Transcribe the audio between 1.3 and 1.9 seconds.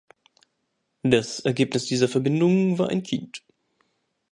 Ergebnis